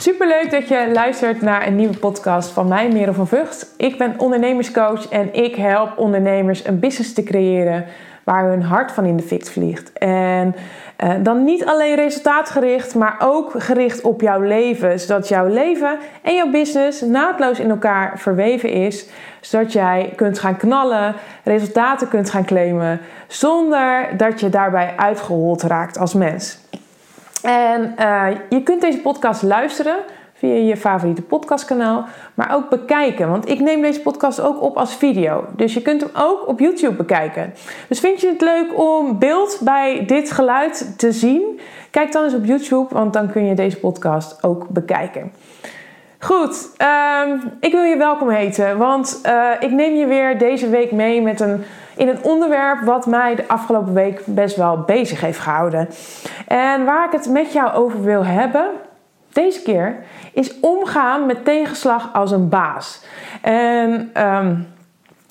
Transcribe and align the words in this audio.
Superleuk 0.00 0.50
dat 0.50 0.68
je 0.68 0.90
luistert 0.92 1.40
naar 1.40 1.66
een 1.66 1.76
nieuwe 1.76 1.98
podcast 1.98 2.50
van 2.50 2.68
mij, 2.68 2.88
Merel 2.88 3.14
van 3.14 3.26
Vught. 3.26 3.74
Ik 3.76 3.98
ben 3.98 4.14
ondernemerscoach 4.18 5.08
en 5.08 5.34
ik 5.34 5.54
help 5.54 5.98
ondernemers 5.98 6.66
een 6.66 6.78
business 6.78 7.12
te 7.12 7.22
creëren 7.22 7.84
waar 8.24 8.48
hun 8.48 8.62
hart 8.62 8.92
van 8.92 9.04
in 9.04 9.16
de 9.16 9.22
fik 9.22 9.46
vliegt. 9.46 9.92
En 9.92 10.54
uh, 11.04 11.14
dan 11.22 11.44
niet 11.44 11.64
alleen 11.64 11.94
resultaatgericht, 11.94 12.94
maar 12.94 13.16
ook 13.18 13.52
gericht 13.56 14.00
op 14.00 14.20
jouw 14.20 14.40
leven. 14.40 15.00
Zodat 15.00 15.28
jouw 15.28 15.46
leven 15.46 15.98
en 16.22 16.34
jouw 16.34 16.50
business 16.50 17.00
naadloos 17.00 17.58
in 17.58 17.70
elkaar 17.70 18.18
verweven 18.18 18.70
is. 18.70 19.06
Zodat 19.40 19.72
jij 19.72 20.12
kunt 20.16 20.38
gaan 20.38 20.56
knallen, 20.56 21.14
resultaten 21.44 22.08
kunt 22.08 22.30
gaan 22.30 22.44
claimen, 22.44 23.00
zonder 23.26 24.08
dat 24.16 24.40
je 24.40 24.48
daarbij 24.48 24.94
uitgehold 24.96 25.62
raakt 25.62 25.98
als 25.98 26.14
mens. 26.14 26.58
En 27.42 27.94
uh, 28.00 28.26
je 28.48 28.62
kunt 28.62 28.80
deze 28.80 28.98
podcast 28.98 29.42
luisteren 29.42 29.96
via 30.32 30.54
je 30.54 30.76
favoriete 30.76 31.22
podcastkanaal, 31.22 32.04
maar 32.34 32.54
ook 32.54 32.68
bekijken. 32.68 33.30
Want 33.30 33.48
ik 33.48 33.60
neem 33.60 33.82
deze 33.82 34.00
podcast 34.00 34.40
ook 34.40 34.62
op 34.62 34.76
als 34.76 34.94
video. 34.94 35.44
Dus 35.56 35.74
je 35.74 35.82
kunt 35.82 36.00
hem 36.00 36.10
ook 36.14 36.48
op 36.48 36.58
YouTube 36.58 36.94
bekijken. 36.94 37.54
Dus 37.88 38.00
vind 38.00 38.20
je 38.20 38.28
het 38.28 38.40
leuk 38.40 38.78
om 38.78 39.18
beeld 39.18 39.60
bij 39.62 40.04
dit 40.06 40.30
geluid 40.30 40.98
te 40.98 41.12
zien? 41.12 41.60
Kijk 41.90 42.12
dan 42.12 42.24
eens 42.24 42.34
op 42.34 42.44
YouTube, 42.44 42.94
want 42.94 43.12
dan 43.12 43.30
kun 43.30 43.44
je 43.44 43.54
deze 43.54 43.78
podcast 43.78 44.42
ook 44.42 44.68
bekijken. 44.68 45.32
Goed, 46.20 46.70
um, 47.22 47.52
ik 47.60 47.72
wil 47.72 47.82
je 47.82 47.96
welkom 47.96 48.28
heten, 48.28 48.78
want 48.78 49.20
uh, 49.26 49.50
ik 49.60 49.70
neem 49.70 49.94
je 49.94 50.06
weer 50.06 50.38
deze 50.38 50.68
week 50.68 50.92
mee 50.92 51.22
met 51.22 51.40
een, 51.40 51.64
in 51.98 52.08
een 52.08 52.22
onderwerp 52.22 52.80
wat 52.80 53.06
mij 53.06 53.34
de 53.34 53.48
afgelopen 53.48 53.94
week 53.94 54.22
best 54.24 54.56
wel 54.56 54.78
bezig 54.78 55.20
heeft 55.20 55.38
gehouden. 55.38 55.88
En 56.46 56.84
waar 56.84 57.06
ik 57.06 57.12
het 57.12 57.28
met 57.28 57.52
jou 57.52 57.72
over 57.72 58.02
wil 58.02 58.24
hebben, 58.24 58.66
deze 59.32 59.62
keer, 59.62 59.96
is 60.32 60.60
omgaan 60.60 61.26
met 61.26 61.44
tegenslag 61.44 62.10
als 62.12 62.30
een 62.30 62.48
baas. 62.48 63.04
En 63.42 64.10
um, 64.24 64.66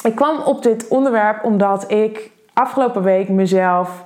ik 0.04 0.16
kwam 0.16 0.40
op 0.40 0.64
dit 0.64 0.88
onderwerp 0.88 1.44
omdat 1.44 1.92
ik 1.92 2.32
afgelopen 2.54 3.04
week 3.04 3.30
mezelf 3.30 4.06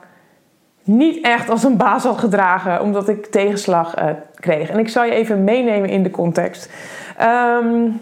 niet 0.83 1.25
echt 1.25 1.49
als 1.49 1.63
een 1.63 1.77
baas 1.77 2.03
had 2.03 2.17
gedragen, 2.17 2.81
omdat 2.81 3.09
ik 3.09 3.25
tegenslag 3.25 3.99
uh, 3.99 4.05
kreeg. 4.35 4.69
En 4.69 4.79
ik 4.79 4.89
zal 4.89 5.03
je 5.03 5.11
even 5.11 5.43
meenemen 5.43 5.89
in 5.89 6.03
de 6.03 6.11
context. 6.11 6.69
Um, 7.21 8.01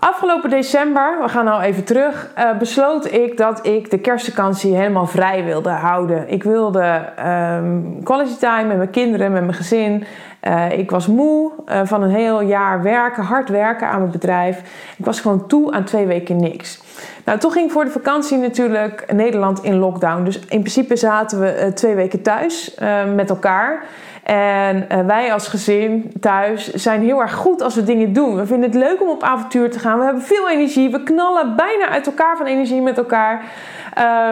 Afgelopen 0.00 0.50
december, 0.50 1.18
we 1.22 1.28
gaan 1.28 1.48
al 1.48 1.60
even 1.60 1.84
terug, 1.84 2.30
uh, 2.38 2.58
besloot 2.58 3.12
ik 3.12 3.36
dat 3.36 3.66
ik 3.66 3.90
de 3.90 3.98
kerstvakantie 3.98 4.74
helemaal 4.74 5.06
vrij 5.06 5.44
wilde 5.44 5.70
houden. 5.70 6.28
Ik 6.28 6.42
wilde 6.42 7.12
um, 7.26 8.02
quality 8.02 8.36
time 8.38 8.64
met 8.64 8.76
mijn 8.76 8.90
kinderen, 8.90 9.32
met 9.32 9.42
mijn 9.42 9.54
gezin. 9.54 10.04
Uh, 10.48 10.78
ik 10.78 10.90
was 10.90 11.06
moe 11.06 11.52
uh, 11.66 11.80
van 11.84 12.02
een 12.02 12.10
heel 12.10 12.40
jaar 12.40 12.82
werken, 12.82 13.22
hard 13.22 13.48
werken 13.48 13.88
aan 13.88 13.98
mijn 13.98 14.10
bedrijf. 14.10 14.58
Ik 14.98 15.04
was 15.04 15.20
gewoon 15.20 15.46
toe 15.46 15.72
aan 15.72 15.84
twee 15.84 16.06
weken 16.06 16.36
niks. 16.36 16.82
Nou, 17.24 17.38
toen 17.38 17.52
ging 17.52 17.72
voor 17.72 17.84
de 17.84 17.90
vakantie 17.90 18.38
natuurlijk 18.38 19.12
Nederland 19.12 19.62
in 19.62 19.78
lockdown. 19.78 20.24
Dus 20.24 20.38
in 20.38 20.60
principe 20.60 20.96
zaten 20.96 21.40
we 21.40 21.70
twee 21.74 21.94
weken 21.94 22.22
thuis 22.22 22.78
met 23.14 23.30
elkaar. 23.30 23.82
En 24.30 24.86
uh, 24.92 25.06
wij 25.06 25.32
als 25.32 25.48
gezin 25.48 26.12
thuis 26.20 26.72
zijn 26.72 27.02
heel 27.02 27.20
erg 27.20 27.34
goed 27.34 27.62
als 27.62 27.74
we 27.74 27.84
dingen 27.84 28.12
doen. 28.12 28.36
We 28.36 28.46
vinden 28.46 28.70
het 28.70 28.78
leuk 28.78 29.02
om 29.02 29.08
op 29.08 29.22
avontuur 29.22 29.70
te 29.70 29.78
gaan. 29.78 29.98
We 29.98 30.04
hebben 30.04 30.22
veel 30.22 30.50
energie. 30.50 30.90
We 30.90 31.02
knallen 31.02 31.56
bijna 31.56 31.88
uit 31.88 32.06
elkaar 32.06 32.36
van 32.36 32.46
energie 32.46 32.80
met 32.82 32.98
elkaar. 32.98 33.42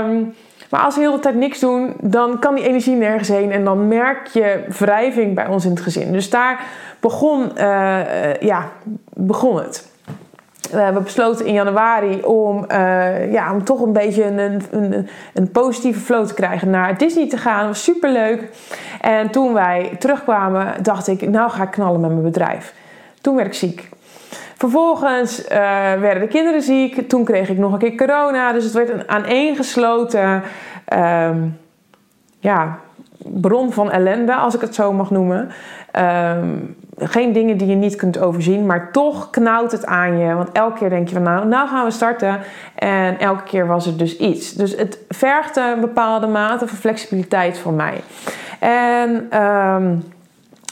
Um, 0.03 0.35
maar 0.71 0.81
als 0.81 0.95
we 0.95 1.01
de 1.01 1.07
hele 1.07 1.21
tijd 1.21 1.35
niks 1.35 1.61
doen, 1.61 1.95
dan 2.01 2.39
kan 2.39 2.55
die 2.55 2.65
energie 2.65 2.97
nergens 2.97 3.29
heen. 3.29 3.53
En 3.53 3.65
dan 3.65 3.89
merk 3.89 4.27
je 4.27 4.65
wrijving 4.79 5.35
bij 5.35 5.47
ons 5.47 5.65
in 5.65 5.71
het 5.71 5.81
gezin. 5.81 6.13
Dus 6.13 6.31
daar 6.31 6.61
begon, 7.01 7.51
uh, 7.57 7.65
uh, 7.65 8.35
ja, 8.41 8.69
begon 9.15 9.57
het. 9.57 9.98
We 10.71 10.81
hebben 10.81 11.03
besloten 11.03 11.47
in 11.47 11.53
januari 11.53 12.23
om, 12.23 12.65
uh, 12.71 13.33
ja, 13.33 13.53
om 13.53 13.65
toch 13.65 13.81
een 13.81 13.93
beetje 13.93 14.25
een, 14.25 14.63
een, 14.71 15.09
een, 15.35 15.51
positieve 15.51 16.01
flow 16.01 16.27
te 16.27 16.35
krijgen 16.35 16.71
naar 16.71 16.99
Disney 16.99 17.29
te 17.29 17.37
gaan. 17.37 17.67
Was 17.67 17.83
super 17.83 18.11
leuk. 18.11 18.49
En 19.01 19.31
toen 19.31 19.53
wij 19.53 19.97
terugkwamen, 19.99 20.83
dacht 20.83 21.07
ik, 21.09 21.29
nou 21.29 21.51
ga 21.51 21.63
ik 21.63 21.71
knallen 21.71 22.01
met 22.01 22.11
mijn 22.11 22.23
bedrijf. 22.23 22.75
Toen 23.21 23.37
werd 23.37 23.47
ik 23.47 23.55
ziek. 23.55 23.89
Vervolgens 24.57 25.43
uh, 25.43 25.49
werden 26.01 26.21
de 26.21 26.29
kinderen 26.29 26.63
ziek. 26.63 27.09
Toen 27.09 27.25
kreeg 27.25 27.49
ik 27.49 27.59
nog 27.59 27.73
een 27.73 27.79
keer 27.79 27.95
corona. 27.97 28.53
Dus 28.53 28.65
het 28.65 28.73
werd 28.73 28.89
een 28.89 29.09
aaneengesloten 29.09 30.43
uh, 30.95 31.31
ja, 32.39 32.79
bron 33.19 33.73
van 33.73 33.91
ellende, 33.91 34.35
als 34.35 34.55
ik 34.55 34.61
het 34.61 34.75
zo 34.75 34.93
mag 34.93 35.11
noemen. 35.11 35.51
Um, 36.37 36.77
geen 36.99 37.33
dingen 37.33 37.57
die 37.57 37.67
je 37.67 37.75
niet 37.75 37.97
kunt 37.97 38.19
overzien, 38.19 38.67
maar 38.67 38.93
toch 38.93 39.31
knauwt 39.31 39.73
het 39.73 39.87
aan 39.87 40.19
je. 40.19 40.35
Want 40.35 40.53
elke 40.53 40.79
keer 40.79 40.91
denk 40.91 41.09
je 41.09 41.15
van 41.15 41.23
nou, 41.23 41.47
nou 41.47 41.69
gaan 41.69 41.85
we 41.85 41.91
starten. 41.91 42.41
En 42.75 43.19
elke 43.19 43.43
keer 43.43 43.67
was 43.67 43.87
er 43.87 43.97
dus 43.97 44.17
iets. 44.17 44.53
Dus 44.53 44.77
het 44.77 44.99
vergt 45.09 45.57
een 45.57 45.81
bepaalde 45.81 46.27
mate 46.27 46.69
van 46.69 46.79
flexibiliteit 46.79 47.59
voor 47.59 47.73
mij. 47.73 48.01
En 48.59 49.41
um, 49.43 50.03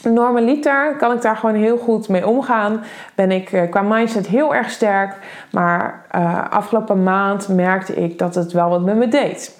normaliter 0.03 0.95
kan 0.97 1.11
ik 1.11 1.21
daar 1.21 1.37
gewoon 1.37 1.55
heel 1.55 1.77
goed 1.77 2.09
mee 2.09 2.27
omgaan. 2.27 2.83
Ben 3.15 3.31
ik 3.31 3.51
uh, 3.51 3.61
qua 3.69 3.81
mindset 3.81 4.27
heel 4.27 4.55
erg 4.55 4.69
sterk. 4.69 5.15
Maar 5.51 6.05
uh, 6.15 6.51
afgelopen 6.51 7.03
maand 7.03 7.47
merkte 7.47 7.93
ik 7.95 8.19
dat 8.19 8.35
het 8.35 8.51
wel 8.51 8.69
wat 8.69 8.81
met 8.81 8.95
me 8.95 9.07
deed. 9.07 9.56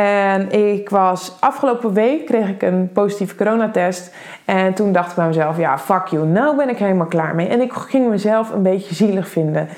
En 0.00 0.50
ik 0.50 0.90
was 0.90 1.36
afgelopen 1.40 1.92
week 1.92 2.26
kreeg 2.26 2.48
ik 2.48 2.62
een 2.62 2.90
positieve 2.92 3.34
coronatest. 3.34 4.14
En 4.44 4.74
toen 4.74 4.92
dacht 4.92 5.10
ik 5.10 5.16
bij 5.16 5.26
mezelf: 5.26 5.58
ja, 5.58 5.78
fuck 5.78 6.06
you, 6.06 6.26
nou 6.26 6.56
ben 6.56 6.68
ik 6.68 6.78
helemaal 6.78 7.06
klaar 7.06 7.34
mee. 7.34 7.48
En 7.48 7.60
ik 7.60 7.72
ging 7.72 8.08
mezelf 8.08 8.50
een 8.50 8.62
beetje 8.62 8.94
zielig 8.94 9.28
vinden. 9.28 9.68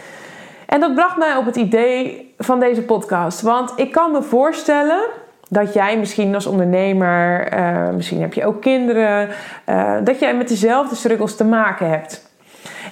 En 0.66 0.80
dat 0.80 0.94
bracht 0.94 1.16
mij 1.16 1.36
op 1.36 1.44
het 1.44 1.56
idee 1.56 2.34
van 2.38 2.60
deze 2.60 2.82
podcast. 2.82 3.40
Want 3.40 3.72
ik 3.76 3.92
kan 3.92 4.12
me 4.12 4.22
voorstellen 4.22 5.00
dat 5.48 5.74
jij 5.74 5.98
misschien 5.98 6.34
als 6.34 6.46
ondernemer, 6.46 7.52
uh, 7.58 7.88
misschien 7.90 8.20
heb 8.20 8.34
je 8.34 8.46
ook 8.46 8.60
kinderen, 8.60 9.28
uh, 9.68 9.94
dat 10.04 10.18
jij 10.18 10.36
met 10.36 10.48
dezelfde 10.48 10.96
struggles 10.96 11.36
te 11.36 11.44
maken 11.44 11.90
hebt. 11.90 12.30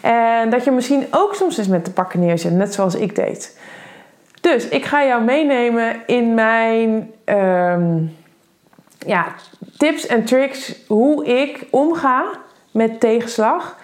En 0.02 0.50
dat 0.50 0.64
je 0.64 0.70
misschien 0.70 1.06
ook 1.10 1.34
soms 1.34 1.58
eens 1.58 1.68
met 1.68 1.84
de 1.84 1.90
pakken 1.90 2.20
neerzet, 2.20 2.52
net 2.52 2.74
zoals 2.74 2.94
ik 2.94 3.14
deed. 3.14 3.58
Dus 4.44 4.68
ik 4.68 4.84
ga 4.84 5.04
jou 5.04 5.22
meenemen 5.22 5.96
in 6.06 6.34
mijn 6.34 7.12
um, 7.24 8.16
ja, 9.06 9.26
tips 9.76 10.06
en 10.06 10.24
tricks 10.24 10.74
hoe 10.86 11.24
ik 11.24 11.66
omga 11.70 12.24
met 12.70 13.00
tegenslag. 13.00 13.76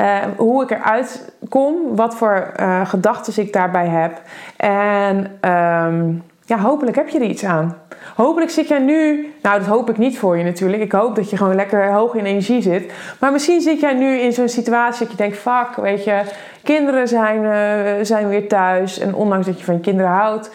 Uh, 0.00 0.16
hoe 0.36 0.62
ik 0.62 0.70
eruit 0.70 1.32
kom, 1.48 1.96
wat 1.96 2.14
voor 2.16 2.52
uh, 2.60 2.86
gedachten 2.86 3.42
ik 3.42 3.52
daarbij 3.52 3.86
heb. 3.86 4.22
En 4.56 5.38
um, 5.50 6.22
ja, 6.48 6.58
hopelijk 6.58 6.96
heb 6.96 7.08
je 7.08 7.18
er 7.18 7.24
iets 7.24 7.44
aan. 7.44 7.76
Hopelijk 8.16 8.50
zit 8.50 8.68
jij 8.68 8.78
nu, 8.78 9.32
nou 9.42 9.58
dat 9.58 9.68
hoop 9.68 9.90
ik 9.90 9.98
niet 9.98 10.18
voor 10.18 10.38
je 10.38 10.44
natuurlijk. 10.44 10.82
Ik 10.82 10.92
hoop 10.92 11.16
dat 11.16 11.30
je 11.30 11.36
gewoon 11.36 11.54
lekker 11.54 11.92
hoog 11.92 12.14
in 12.14 12.24
energie 12.24 12.62
zit. 12.62 12.92
Maar 13.20 13.32
misschien 13.32 13.60
zit 13.60 13.80
jij 13.80 13.94
nu 13.94 14.18
in 14.18 14.32
zo'n 14.32 14.48
situatie 14.48 15.00
dat 15.00 15.10
je 15.10 15.16
denkt, 15.16 15.36
fuck, 15.36 15.76
weet 15.76 16.04
je, 16.04 16.22
kinderen 16.62 17.08
zijn, 17.08 17.42
uh, 17.42 18.04
zijn 18.04 18.28
weer 18.28 18.48
thuis. 18.48 18.98
En 18.98 19.14
ondanks 19.14 19.46
dat 19.46 19.58
je 19.58 19.64
van 19.64 19.74
je 19.74 19.80
kinderen 19.80 20.10
houdt, 20.10 20.50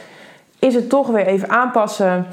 is 0.60 0.76
het 0.76 0.90
toch 0.90 1.08
weer 1.08 1.28
even 1.28 1.50
aanpassen. 1.50 2.26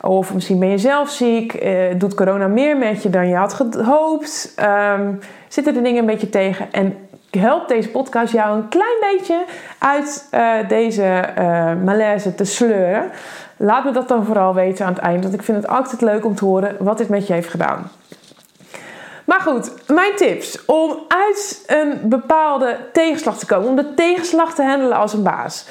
Of 0.00 0.34
misschien 0.34 0.58
ben 0.58 0.68
je 0.68 0.78
zelf 0.78 1.10
ziek, 1.10 1.64
uh, 1.64 1.70
doet 1.96 2.14
corona 2.14 2.46
meer 2.46 2.76
met 2.76 3.02
je 3.02 3.10
dan 3.10 3.28
je 3.28 3.36
had 3.36 3.52
gehoopt. 3.52 4.54
Um, 4.98 5.18
zitten 5.48 5.74
de 5.74 5.82
dingen 5.82 6.00
een 6.00 6.06
beetje 6.06 6.30
tegen 6.30 6.72
en 6.72 6.96
helpt 7.40 7.68
deze 7.68 7.88
podcast 7.88 8.32
jou 8.32 8.56
een 8.56 8.68
klein 8.68 8.98
beetje 9.00 9.44
uit 9.78 10.28
uh, 10.34 10.68
deze 10.68 11.24
uh, 11.38 11.44
malaise 11.84 12.34
te 12.34 12.44
sleuren. 12.44 13.10
Laat 13.56 13.84
me 13.84 13.90
dat 13.90 14.08
dan 14.08 14.24
vooral 14.24 14.54
weten 14.54 14.86
aan 14.86 14.92
het 14.92 15.02
eind, 15.02 15.22
want 15.22 15.34
ik 15.34 15.42
vind 15.42 15.56
het 15.56 15.68
altijd 15.68 16.00
leuk 16.00 16.24
om 16.24 16.34
te 16.34 16.44
horen 16.44 16.76
wat 16.78 16.98
dit 16.98 17.08
met 17.08 17.26
je 17.26 17.32
heeft 17.32 17.48
gedaan. 17.48 17.90
Maar 19.24 19.40
goed, 19.40 19.72
mijn 19.86 20.14
tips 20.16 20.64
om 20.64 20.98
uit 21.08 21.64
een 21.66 22.00
bepaalde 22.02 22.78
tegenslag 22.92 23.38
te 23.38 23.46
komen, 23.46 23.68
om 23.68 23.76
de 23.76 23.94
tegenslag 23.94 24.54
te 24.54 24.62
handelen 24.62 24.96
als 24.96 25.12
een 25.12 25.22
baas. 25.22 25.66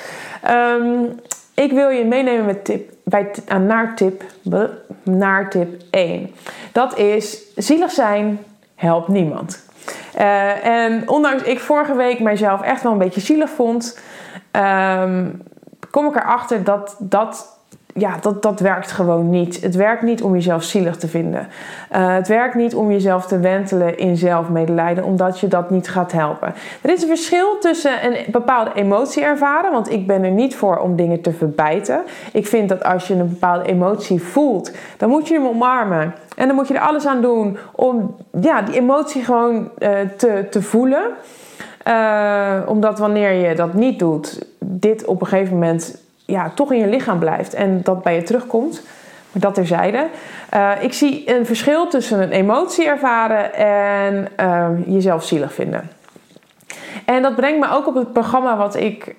Um, 0.49 1.19
ik 1.53 1.71
wil 1.71 1.89
je 1.89 2.05
meenemen 2.05 2.45
met 2.45 2.65
tip, 2.65 2.91
bij, 3.03 3.31
naar, 3.59 3.95
tip, 3.95 4.23
naar 5.03 5.49
tip 5.49 5.81
1. 5.89 6.35
Dat 6.71 6.97
is 6.97 7.37
zielig 7.55 7.91
zijn 7.91 8.39
helpt 8.75 9.07
niemand. 9.07 9.63
Uh, 10.19 10.65
en 10.65 11.09
ondanks 11.09 11.43
ik 11.43 11.59
vorige 11.59 11.95
week 11.95 12.19
mijzelf 12.19 12.61
echt 12.61 12.83
wel 12.83 12.91
een 12.91 12.97
beetje 12.97 13.21
zielig 13.21 13.49
vond, 13.49 13.99
um, 14.51 15.41
kom 15.91 16.07
ik 16.07 16.15
erachter 16.15 16.63
dat 16.63 16.95
dat 16.99 17.55
ja, 17.97 18.17
dat, 18.21 18.41
dat 18.41 18.59
werkt 18.59 18.91
gewoon 18.91 19.29
niet. 19.29 19.61
Het 19.61 19.75
werkt 19.75 20.01
niet 20.01 20.23
om 20.23 20.33
jezelf 20.33 20.63
zielig 20.63 20.95
te 20.95 21.07
vinden. 21.07 21.47
Uh, 21.95 22.13
het 22.13 22.27
werkt 22.27 22.55
niet 22.55 22.75
om 22.75 22.91
jezelf 22.91 23.25
te 23.25 23.39
wentelen 23.39 23.97
in 23.97 24.17
zelfmedelijden, 24.17 25.03
omdat 25.03 25.39
je 25.39 25.47
dat 25.47 25.69
niet 25.69 25.89
gaat 25.89 26.11
helpen. 26.11 26.53
Er 26.81 26.89
is 26.89 27.01
een 27.01 27.07
verschil 27.07 27.59
tussen 27.59 28.05
een 28.05 28.25
bepaalde 28.31 28.71
emotie 28.73 29.23
ervaren, 29.23 29.71
want 29.71 29.91
ik 29.91 30.07
ben 30.07 30.23
er 30.23 30.31
niet 30.31 30.55
voor 30.55 30.77
om 30.77 30.95
dingen 30.95 31.21
te 31.21 31.31
verbijten. 31.31 32.01
Ik 32.31 32.47
vind 32.47 32.69
dat 32.69 32.83
als 32.83 33.07
je 33.07 33.13
een 33.13 33.29
bepaalde 33.29 33.65
emotie 33.65 34.21
voelt, 34.21 34.71
dan 34.97 35.09
moet 35.09 35.27
je 35.27 35.33
hem 35.33 35.47
omarmen. 35.47 36.13
En 36.35 36.47
dan 36.47 36.55
moet 36.55 36.67
je 36.67 36.73
er 36.73 36.79
alles 36.79 37.05
aan 37.05 37.21
doen 37.21 37.57
om 37.71 38.15
ja, 38.41 38.61
die 38.61 38.75
emotie 38.75 39.23
gewoon 39.23 39.71
uh, 39.79 39.89
te, 40.17 40.47
te 40.49 40.61
voelen. 40.61 41.03
Uh, 41.87 42.59
omdat 42.67 42.99
wanneer 42.99 43.31
je 43.31 43.55
dat 43.55 43.73
niet 43.73 43.99
doet, 43.99 44.45
dit 44.59 45.05
op 45.05 45.21
een 45.21 45.27
gegeven 45.27 45.53
moment 45.53 46.01
ja, 46.25 46.51
toch 46.55 46.71
in 46.71 46.79
je 46.79 46.87
lichaam 46.87 47.19
blijft 47.19 47.53
en 47.53 47.81
dat 47.83 48.03
bij 48.03 48.15
je 48.15 48.23
terugkomt. 48.23 48.81
Maar 49.31 49.41
dat 49.41 49.53
terzijde. 49.53 50.07
Uh, 50.53 50.71
ik 50.79 50.93
zie 50.93 51.35
een 51.35 51.45
verschil 51.45 51.87
tussen 51.87 52.21
een 52.21 52.31
emotie 52.31 52.87
ervaren 52.87 53.53
en 53.53 54.27
uh, 54.39 54.67
jezelf 54.85 55.23
zielig 55.23 55.53
vinden. 55.53 55.89
En 57.05 57.21
dat 57.21 57.35
brengt 57.35 57.59
me 57.59 57.75
ook 57.75 57.87
op 57.87 57.95
het 57.95 58.13
programma 58.13 58.57
wat 58.57 58.75
ik 58.75 59.15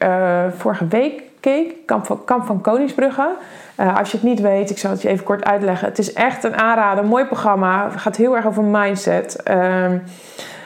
vorige 0.56 0.86
week 0.86 1.22
keek, 1.50 1.74
Kamp 1.84 2.06
van, 2.06 2.24
Kamp 2.24 2.46
van 2.46 2.60
Koningsbrugge. 2.60 3.28
als 3.96 4.10
je 4.10 4.16
het 4.16 4.26
niet 4.26 4.40
weet, 4.40 4.70
ik 4.70 4.78
zal 4.78 4.90
het 4.90 5.02
je 5.02 5.08
even 5.08 5.24
kort 5.24 5.44
uitleggen. 5.44 5.88
Het 5.88 5.98
is 5.98 6.12
echt 6.12 6.44
een 6.44 6.56
aanrader, 6.56 7.04
mooi 7.04 7.24
programma. 7.24 7.84
Het 7.90 8.00
gaat 8.00 8.16
heel 8.16 8.36
erg 8.36 8.46
over 8.46 8.62
mindset. 8.64 9.42
Ehm, 9.42 9.98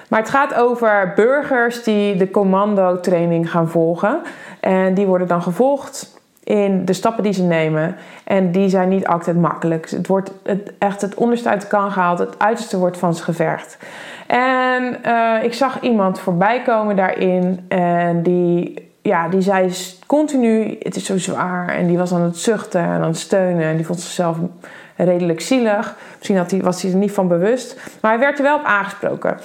maar 0.08 0.20
het 0.20 0.30
gaat 0.30 0.54
over 0.54 1.12
burgers 1.14 1.82
die 1.82 2.16
de 2.16 2.30
commando-training 2.30 3.50
gaan 3.50 3.68
volgen. 3.68 4.20
En 4.60 4.94
die 4.94 5.06
worden 5.06 5.28
dan 5.28 5.42
gevolgd 5.42 6.20
in 6.44 6.84
de 6.84 6.92
stappen 6.92 7.22
die 7.22 7.32
ze 7.32 7.42
nemen. 7.42 7.96
En 8.24 8.52
die 8.52 8.68
zijn 8.68 8.88
niet 8.88 9.06
altijd 9.06 9.36
makkelijk. 9.36 9.90
Het 9.90 10.06
wordt 10.06 10.32
het, 10.42 10.72
echt 10.78 11.00
het 11.00 11.14
onderste 11.14 11.48
uit 11.48 11.60
de 11.60 11.66
kan 11.66 11.92
gehaald. 11.92 12.18
Het 12.18 12.38
uiterste 12.38 12.78
wordt 12.78 12.98
van 12.98 13.14
ze 13.14 13.22
gevergd. 13.22 13.78
En 14.26 14.96
uh, 15.06 15.42
ik 15.42 15.54
zag 15.54 15.80
iemand 15.80 16.20
voorbij 16.20 16.62
komen 16.62 16.96
daarin. 16.96 17.64
En 17.68 18.22
die, 18.22 18.89
ja, 19.10 19.28
die 19.28 19.40
zei 19.40 19.72
continu: 20.06 20.76
Het 20.78 20.96
is 20.96 21.04
zo 21.04 21.18
zwaar. 21.18 21.68
En 21.68 21.86
die 21.86 21.98
was 21.98 22.12
aan 22.12 22.22
het 22.22 22.36
zuchten 22.36 22.80
en 22.80 22.88
aan 22.88 23.02
het 23.02 23.18
steunen. 23.18 23.64
En 23.64 23.76
die 23.76 23.86
vond 23.86 24.00
zichzelf 24.00 24.36
redelijk 25.04 25.40
zielig. 25.40 25.96
Misschien 26.16 26.36
had 26.36 26.50
hij, 26.50 26.62
was 26.62 26.82
hij 26.82 26.90
er 26.90 26.96
niet 26.96 27.12
van 27.12 27.28
bewust. 27.28 27.80
Maar 28.00 28.10
hij 28.10 28.20
werd 28.20 28.38
er 28.38 28.44
wel 28.44 28.56
op 28.56 28.64
aangesproken. 28.64 29.36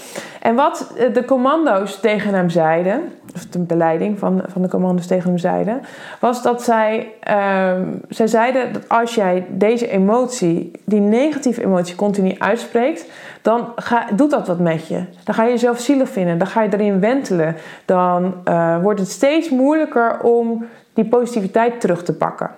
En 0.41 0.55
wat 0.55 0.93
de 1.13 1.25
commando's 1.25 1.99
tegen 1.99 2.33
hem 2.33 2.49
zeiden, 2.49 3.01
of 3.35 3.45
de 3.49 3.75
leiding 3.75 4.19
van, 4.19 4.43
van 4.47 4.61
de 4.61 4.67
commando's 4.67 5.07
tegen 5.07 5.29
hem 5.29 5.37
zeiden, 5.37 5.81
was 6.19 6.41
dat 6.41 6.63
zij, 6.63 7.11
uh, 7.29 7.71
zij 8.09 8.27
zeiden 8.27 8.73
dat 8.73 8.89
als 8.89 9.15
jij 9.15 9.45
deze 9.49 9.87
emotie, 9.87 10.71
die 10.83 10.99
negatieve 10.99 11.63
emotie, 11.63 11.95
continu 11.95 12.35
uitspreekt, 12.37 13.05
dan 13.41 13.67
ga, 13.75 14.05
doet 14.15 14.29
dat 14.29 14.47
wat 14.47 14.59
met 14.59 14.87
je. 14.87 15.03
Dan 15.23 15.35
ga 15.35 15.43
je 15.43 15.51
jezelf 15.51 15.79
zielig 15.79 16.09
vinden, 16.09 16.37
dan 16.37 16.47
ga 16.47 16.61
je 16.61 16.73
erin 16.73 16.99
wentelen. 16.99 17.55
Dan 17.85 18.33
uh, 18.47 18.81
wordt 18.81 18.99
het 18.99 19.09
steeds 19.09 19.49
moeilijker 19.49 20.19
om 20.19 20.65
die 20.93 21.05
positiviteit 21.05 21.81
terug 21.81 22.03
te 22.03 22.13
pakken. 22.13 22.49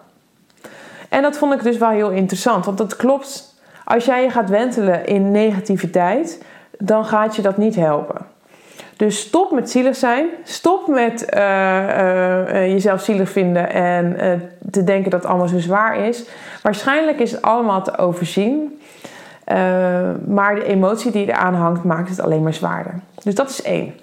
En 1.09 1.21
dat 1.21 1.37
vond 1.37 1.53
ik 1.53 1.63
dus 1.63 1.77
wel 1.77 1.89
heel 1.89 2.09
interessant, 2.09 2.65
want 2.65 2.77
dat 2.77 2.95
klopt. 2.95 3.55
Als 3.85 4.05
jij 4.05 4.23
je 4.23 4.29
gaat 4.29 4.49
wentelen 4.49 5.05
in 5.05 5.31
negativiteit, 5.31 6.43
dan 6.77 7.05
gaat 7.05 7.35
je 7.35 7.41
dat 7.41 7.57
niet 7.57 7.75
helpen. 7.75 8.25
Dus 8.97 9.19
stop 9.19 9.51
met 9.51 9.69
zielig 9.69 9.95
zijn. 9.95 10.27
Stop 10.43 10.87
met 10.87 11.25
uh, 11.33 11.39
uh, 11.39 12.71
jezelf 12.71 13.01
zielig 13.01 13.29
vinden 13.29 13.69
en 13.71 14.17
te 14.71 14.83
denken 14.83 15.11
dat 15.11 15.25
allemaal 15.25 15.47
zo 15.47 15.59
zwaar 15.59 15.97
is. 15.97 16.25
Waarschijnlijk 16.61 17.19
is 17.19 17.31
het 17.31 17.41
allemaal 17.41 17.83
te 17.83 17.97
overzien. 17.97 18.79
maar 20.25 20.55
de 20.55 20.63
emotie 20.65 21.11
die 21.11 21.27
eraan 21.27 21.55
hangt 21.55 21.83
maakt 21.83 22.09
het 22.09 22.19
alleen 22.19 22.43
maar 22.43 22.53
zwaarder. 22.53 22.99
Dus 23.23 23.35
dat 23.35 23.49
is 23.49 23.61
één. 23.61 23.93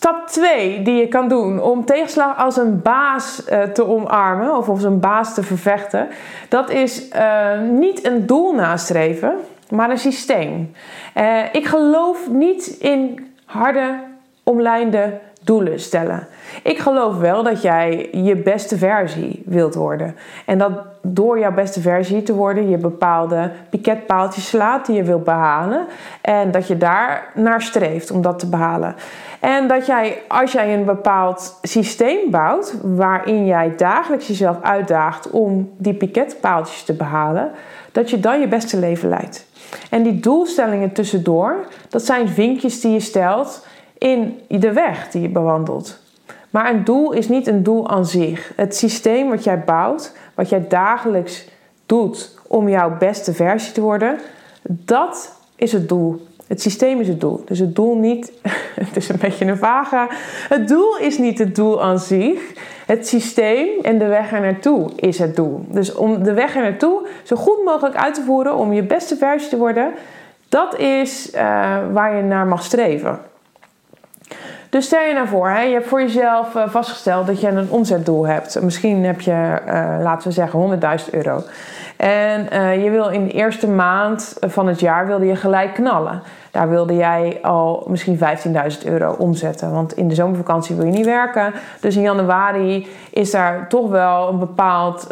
Stap 0.00 0.28
2 0.28 0.82
die 0.82 0.94
je 0.94 1.08
kan 1.08 1.28
doen 1.28 1.62
om 1.62 1.84
tegenslag 1.84 2.38
als 2.38 2.56
een 2.56 2.82
baas 2.82 3.42
uh, 3.50 3.62
te 3.62 3.86
omarmen 3.86 4.56
of 4.56 4.68
als 4.68 4.82
een 4.82 5.00
baas 5.00 5.34
te 5.34 5.42
vervechten, 5.42 6.08
dat 6.48 6.70
is 6.70 7.08
uh, 7.08 7.60
niet 7.60 8.06
een 8.06 8.26
doel 8.26 8.52
nastreven, 8.52 9.34
maar 9.70 9.90
een 9.90 9.98
systeem. 9.98 10.72
Uh, 11.16 11.42
ik 11.52 11.66
geloof 11.66 12.30
niet 12.30 12.66
in 12.66 13.32
harde, 13.44 13.94
omlijnde 14.50 15.18
doelen 15.42 15.80
stellen. 15.80 16.26
Ik 16.62 16.78
geloof 16.78 17.18
wel 17.18 17.42
dat 17.42 17.62
jij 17.62 18.08
je 18.12 18.36
beste 18.36 18.78
versie 18.78 19.42
wilt 19.46 19.74
worden. 19.74 20.16
En 20.46 20.58
dat 20.58 20.72
door 21.02 21.38
jouw 21.38 21.52
beste 21.52 21.80
versie 21.80 22.22
te 22.22 22.34
worden 22.34 22.68
je 22.68 22.76
bepaalde 22.76 23.50
piketpaaltjes 23.70 24.48
slaat 24.48 24.86
die 24.86 24.96
je 24.96 25.02
wilt 25.02 25.24
behalen. 25.24 25.86
En 26.20 26.50
dat 26.50 26.66
je 26.66 26.76
daar 26.76 27.30
naar 27.34 27.62
streeft 27.62 28.10
om 28.10 28.22
dat 28.22 28.38
te 28.38 28.48
behalen. 28.48 28.94
En 29.40 29.68
dat 29.68 29.86
jij, 29.86 30.22
als 30.28 30.52
jij 30.52 30.74
een 30.74 30.84
bepaald 30.84 31.58
systeem 31.62 32.30
bouwt, 32.30 32.74
waarin 32.82 33.46
jij 33.46 33.72
dagelijks 33.76 34.26
jezelf 34.26 34.56
uitdaagt 34.62 35.30
om 35.30 35.70
die 35.76 35.94
piketpaaltjes 35.94 36.82
te 36.82 36.92
behalen, 36.92 37.50
dat 37.92 38.10
je 38.10 38.20
dan 38.20 38.40
je 38.40 38.48
beste 38.48 38.78
leven 38.78 39.08
leidt. 39.08 39.48
En 39.90 40.02
die 40.02 40.20
doelstellingen 40.20 40.92
tussendoor, 40.92 41.66
dat 41.88 42.04
zijn 42.04 42.28
vinkjes 42.28 42.80
die 42.80 42.92
je 42.92 43.00
stelt 43.00 43.66
in 44.00 44.40
de 44.48 44.72
weg 44.72 45.10
die 45.10 45.22
je 45.22 45.28
bewandelt. 45.28 45.98
Maar 46.50 46.70
een 46.70 46.84
doel 46.84 47.12
is 47.12 47.28
niet 47.28 47.46
een 47.46 47.62
doel 47.62 47.88
aan 47.88 48.06
zich. 48.06 48.52
Het 48.56 48.76
systeem 48.76 49.28
wat 49.28 49.44
jij 49.44 49.64
bouwt, 49.64 50.14
wat 50.34 50.48
jij 50.48 50.64
dagelijks 50.68 51.48
doet 51.86 52.38
om 52.46 52.68
jouw 52.68 52.96
beste 52.98 53.32
versie 53.32 53.72
te 53.72 53.80
worden, 53.80 54.18
dat 54.62 55.36
is 55.56 55.72
het 55.72 55.88
doel. 55.88 56.26
Het 56.46 56.62
systeem 56.62 57.00
is 57.00 57.08
het 57.08 57.20
doel. 57.20 57.42
Dus 57.44 57.58
het 57.58 57.74
doel 57.74 57.96
niet, 57.96 58.32
het 58.84 58.96
is 58.96 59.08
een 59.08 59.18
beetje 59.20 59.44
een 59.44 59.56
vage. 59.56 60.06
Het 60.48 60.68
doel 60.68 60.98
is 60.98 61.18
niet 61.18 61.38
het 61.38 61.54
doel 61.54 61.82
aan 61.82 61.98
zich. 61.98 62.40
Het 62.86 63.08
systeem 63.08 63.68
en 63.82 63.98
de 63.98 64.06
weg 64.06 64.32
er 64.32 64.40
naartoe 64.40 64.90
is 64.96 65.18
het 65.18 65.36
doel. 65.36 65.64
Dus 65.68 65.94
om 65.94 66.22
de 66.22 66.32
weg 66.32 66.56
er 66.56 66.62
naartoe 66.62 67.06
zo 67.22 67.36
goed 67.36 67.64
mogelijk 67.64 67.96
uit 67.96 68.14
te 68.14 68.22
voeren 68.22 68.54
om 68.54 68.72
je 68.72 68.82
beste 68.82 69.16
versie 69.16 69.50
te 69.50 69.56
worden, 69.56 69.92
dat 70.48 70.78
is 70.78 71.34
uh, 71.34 71.40
waar 71.92 72.16
je 72.16 72.22
naar 72.22 72.46
mag 72.46 72.62
streven. 72.62 73.29
Dus 74.70 74.84
stel 74.84 75.02
je 75.02 75.14
nou 75.14 75.28
voor, 75.28 75.48
hè, 75.48 75.60
je 75.60 75.72
hebt 75.72 75.86
voor 75.86 76.00
jezelf 76.00 76.54
uh, 76.54 76.68
vastgesteld 76.68 77.26
dat 77.26 77.40
je 77.40 77.48
een 77.48 77.70
omzetdoel 77.70 78.26
hebt. 78.26 78.62
Misschien 78.62 79.04
heb 79.04 79.20
je, 79.20 79.60
uh, 79.66 79.96
laten 80.02 80.28
we 80.28 80.34
zeggen, 80.34 80.80
100.000 81.04 81.10
euro. 81.10 81.42
En 81.96 82.48
uh, 82.52 82.84
je 82.84 82.90
wil 82.90 83.08
in 83.08 83.24
de 83.24 83.30
eerste 83.30 83.68
maand 83.68 84.36
van 84.40 84.66
het 84.66 84.80
jaar 84.80 85.06
wilde 85.06 85.26
je 85.26 85.36
gelijk 85.36 85.74
knallen. 85.74 86.22
Daar 86.50 86.68
wilde 86.68 86.94
jij 86.94 87.38
al 87.42 87.86
misschien 87.88 88.18
15.000 88.18 88.84
euro 88.84 89.12
omzetten. 89.18 89.72
Want 89.72 89.92
in 89.92 90.08
de 90.08 90.14
zomervakantie 90.14 90.76
wil 90.76 90.84
je 90.84 90.92
niet 90.92 91.04
werken. 91.04 91.52
Dus 91.80 91.96
in 91.96 92.02
januari 92.02 92.88
is 93.10 93.30
daar 93.30 93.68
toch 93.68 93.88
wel 93.88 94.28
een 94.28 94.38
bepaald, 94.38 95.06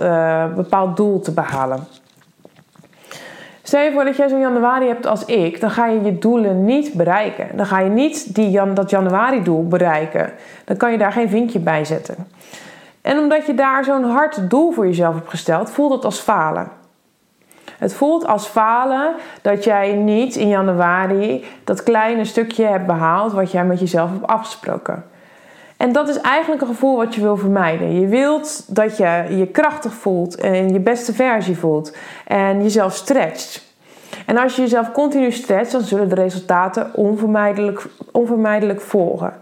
bepaald 0.55 0.97
doel 0.97 1.21
te 1.21 1.33
behalen. 1.33 1.87
Stel 3.69 3.81
je 3.81 3.93
voor 3.93 4.05
dat 4.05 4.17
jij 4.17 4.29
zo'n 4.29 4.41
januari 4.41 4.87
hebt 4.87 5.07
als 5.07 5.25
ik, 5.25 5.61
dan 5.61 5.71
ga 5.71 5.87
je 5.87 6.03
je 6.03 6.19
doelen 6.19 6.65
niet 6.65 6.93
bereiken. 6.93 7.57
Dan 7.57 7.67
ga 7.67 7.81
je 7.81 7.91
niet 7.91 8.35
die 8.35 8.51
jan, 8.51 8.75
dat 8.75 8.91
januari-doel 8.91 9.67
bereiken. 9.67 10.33
Dan 10.65 10.77
kan 10.77 10.93
je 10.93 10.99
daar 10.99 11.13
geen 11.13 11.29
vinkje 11.29 11.59
bij 11.59 11.85
zetten. 11.85 12.17
En 13.03 13.19
omdat 13.19 13.47
je 13.47 13.55
daar 13.55 13.85
zo'n 13.85 14.05
hard 14.05 14.51
doel 14.51 14.73
voor 14.73 14.87
jezelf 14.87 15.15
hebt 15.15 15.29
gesteld, 15.29 15.71
voelt 15.71 15.93
het 15.93 16.05
als 16.05 16.19
falen. 16.19 16.69
Het 17.79 17.95
voelt 17.95 18.27
als 18.27 18.47
falen 18.47 19.15
dat 19.43 19.65
jij 19.65 19.93
niet 19.93 20.37
in 20.37 20.49
januari 20.49 21.45
dat 21.65 21.83
kleine 21.83 22.25
stukje 22.25 22.65
hebt 22.65 22.87
behaald 22.87 23.33
wat 23.33 23.51
jij 23.51 23.65
met 23.65 23.81
jezelf 23.81 24.11
hebt 24.11 24.27
afgesproken. 24.27 25.05
En 25.79 25.93
dat 25.93 26.09
is 26.09 26.21
eigenlijk 26.21 26.63
een 26.63 26.69
gevoel 26.69 26.97
wat 26.97 27.15
je 27.15 27.21
wil 27.21 27.37
vermijden. 27.37 28.01
Je 28.01 28.07
wilt 28.07 28.75
dat 28.75 28.97
je 28.97 29.25
je 29.29 29.47
krachtig 29.47 29.93
voelt 29.93 30.37
en 30.37 30.73
je 30.73 30.81
beste 30.81 31.13
versie 31.13 31.59
voelt 31.59 31.97
en 32.27 32.63
jezelf 32.63 32.95
stretcht. 32.95 33.67
En 34.27 34.39
als 34.39 34.57
je 34.57 34.63
jezelf 34.63 34.93
continu 34.93 35.33
stretcht, 35.33 35.73
dan 35.73 35.81
zullen 35.81 36.09
de 36.09 36.15
resultaten 36.15 36.91
onvermijdelijk, 36.95 37.87
onvermijdelijk 38.13 38.81
volgen. 38.81 39.33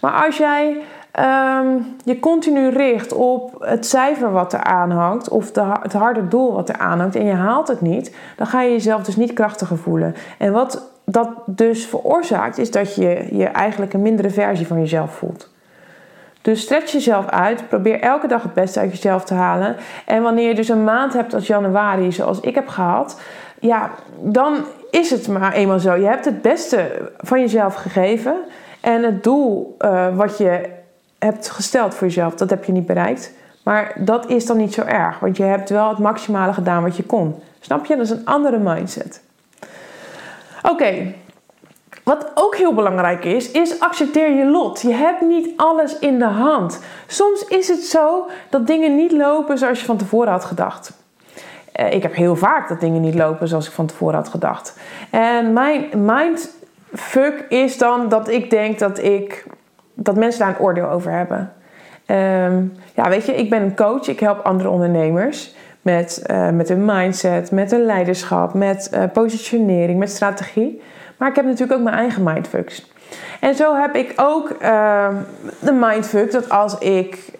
Maar 0.00 0.24
als 0.24 0.36
jij 0.36 0.68
um, 0.70 1.96
je 2.04 2.18
continu 2.20 2.68
richt 2.68 3.12
op 3.12 3.56
het 3.58 3.86
cijfer 3.86 4.32
wat 4.32 4.52
er 4.52 4.62
aanhangt, 4.62 5.28
of 5.28 5.52
de, 5.52 5.72
het 5.82 5.92
harde 5.92 6.28
doel 6.28 6.52
wat 6.52 6.68
er 6.68 6.78
aanhangt, 6.78 7.16
en 7.16 7.26
je 7.26 7.32
haalt 7.32 7.68
het 7.68 7.80
niet, 7.80 8.16
dan 8.36 8.46
ga 8.46 8.62
je 8.62 8.70
jezelf 8.70 9.02
dus 9.02 9.16
niet 9.16 9.32
krachtiger 9.32 9.78
voelen. 9.78 10.14
En 10.38 10.52
wat 10.52 10.90
dat 11.04 11.28
dus 11.46 11.86
veroorzaakt, 11.86 12.58
is 12.58 12.70
dat 12.70 12.94
je 12.94 13.28
je 13.30 13.46
eigenlijk 13.46 13.92
een 13.92 14.02
mindere 14.02 14.30
versie 14.30 14.66
van 14.66 14.80
jezelf 14.80 15.14
voelt. 15.14 15.52
Dus 16.44 16.60
stretch 16.60 16.92
jezelf 16.92 17.26
uit. 17.26 17.68
Probeer 17.68 18.00
elke 18.00 18.26
dag 18.26 18.42
het 18.42 18.54
beste 18.54 18.80
uit 18.80 18.90
jezelf 18.90 19.24
te 19.24 19.34
halen. 19.34 19.76
En 20.06 20.22
wanneer 20.22 20.48
je 20.48 20.54
dus 20.54 20.68
een 20.68 20.84
maand 20.84 21.12
hebt 21.12 21.34
als 21.34 21.46
januari, 21.46 22.12
zoals 22.12 22.40
ik 22.40 22.54
heb 22.54 22.68
gehad, 22.68 23.20
ja, 23.60 23.90
dan 24.20 24.64
is 24.90 25.10
het 25.10 25.28
maar 25.28 25.52
eenmaal 25.52 25.78
zo. 25.78 25.94
Je 25.94 26.06
hebt 26.06 26.24
het 26.24 26.42
beste 26.42 27.10
van 27.18 27.40
jezelf 27.40 27.74
gegeven. 27.74 28.36
En 28.80 29.02
het 29.02 29.22
doel 29.22 29.76
uh, 29.78 30.16
wat 30.16 30.38
je 30.38 30.70
hebt 31.18 31.50
gesteld 31.50 31.94
voor 31.94 32.06
jezelf, 32.06 32.34
dat 32.34 32.50
heb 32.50 32.64
je 32.64 32.72
niet 32.72 32.86
bereikt. 32.86 33.32
Maar 33.62 33.92
dat 33.98 34.28
is 34.28 34.46
dan 34.46 34.56
niet 34.56 34.74
zo 34.74 34.82
erg, 34.82 35.18
want 35.18 35.36
je 35.36 35.42
hebt 35.42 35.70
wel 35.70 35.88
het 35.88 35.98
maximale 35.98 36.52
gedaan 36.52 36.82
wat 36.82 36.96
je 36.96 37.02
kon. 37.02 37.42
Snap 37.60 37.84
je? 37.84 37.96
Dat 37.96 38.04
is 38.04 38.10
een 38.10 38.24
andere 38.24 38.58
mindset. 38.58 39.22
Oké, 40.62 41.14
wat 42.04 42.30
ook 42.34 42.56
heel 42.56 42.74
belangrijk 42.74 43.24
is, 43.24 43.50
is 43.50 43.80
accepteer 43.80 44.30
je 44.30 44.44
lot. 44.44 44.80
Je 44.80 44.92
hebt 44.92 45.20
niet 45.20 45.48
alles 45.56 45.98
in 45.98 46.18
de 46.18 46.24
hand. 46.24 46.80
Soms 47.06 47.44
is 47.44 47.68
het 47.68 47.80
zo 47.80 48.26
dat 48.48 48.66
dingen 48.66 48.96
niet 48.96 49.12
lopen 49.12 49.58
zoals 49.58 49.80
je 49.80 49.86
van 49.86 49.96
tevoren 49.96 50.32
had 50.32 50.44
gedacht. 50.44 50.92
Eh, 51.72 51.92
ik 51.92 52.02
heb 52.02 52.14
heel 52.14 52.36
vaak 52.36 52.68
dat 52.68 52.80
dingen 52.80 53.00
niet 53.00 53.14
lopen 53.14 53.48
zoals 53.48 53.66
ik 53.66 53.72
van 53.72 53.86
tevoren 53.86 54.14
had 54.14 54.28
gedacht. 54.28 54.76
En 55.10 55.52
mijn 55.52 55.86
mindfuck 55.94 57.44
is 57.48 57.78
dan 57.78 58.08
dat 58.08 58.28
ik 58.28 58.50
denk 58.50 58.78
dat, 58.78 58.98
ik, 58.98 59.46
dat 59.94 60.16
mensen 60.16 60.40
daar 60.40 60.48
een 60.48 60.64
oordeel 60.64 60.88
over 60.88 61.10
hebben. 61.10 61.52
Ehm, 62.06 62.62
ja, 62.94 63.08
weet 63.08 63.26
je, 63.26 63.34
ik 63.34 63.50
ben 63.50 63.62
een 63.62 63.76
coach. 63.76 64.06
Ik 64.06 64.20
help 64.20 64.44
andere 64.44 64.68
ondernemers 64.68 65.54
met, 65.82 66.24
uh, 66.30 66.50
met 66.50 66.68
een 66.68 66.84
mindset, 66.84 67.50
met 67.50 67.72
een 67.72 67.84
leiderschap, 67.84 68.54
met 68.54 68.90
uh, 68.94 69.02
positionering, 69.12 69.98
met 69.98 70.10
strategie. 70.10 70.82
Maar 71.16 71.28
ik 71.28 71.36
heb 71.36 71.44
natuurlijk 71.44 71.78
ook 71.78 71.84
mijn 71.84 71.96
eigen 71.96 72.22
mindfucks. 72.22 72.92
En 73.40 73.54
zo 73.54 73.74
heb 73.74 73.94
ik 73.94 74.12
ook 74.16 74.50
uh, 74.62 75.08
de 75.60 75.72
mindfuck 75.72 76.32
dat 76.32 76.48
als 76.48 76.78
ik 76.78 77.32